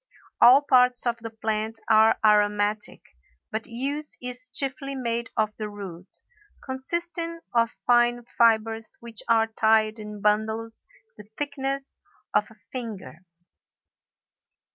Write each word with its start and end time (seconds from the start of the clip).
All 0.41 0.63
parts 0.63 1.05
of 1.05 1.17
the 1.17 1.29
plant 1.29 1.79
are 1.87 2.17
aromatic, 2.25 3.03
but 3.51 3.67
use 3.67 4.17
is 4.19 4.49
chiefly 4.49 4.95
made 4.95 5.29
of 5.37 5.55
the 5.57 5.69
root, 5.69 6.07
consisting 6.65 7.39
of 7.53 7.69
fine 7.85 8.25
fibres 8.25 8.97
which 8.99 9.21
are 9.29 9.45
tied 9.45 9.99
in 9.99 10.19
bundles 10.19 10.87
the 11.17 11.29
thickness 11.37 11.99
of 12.33 12.49
a 12.49 12.55
finger. 12.71 13.13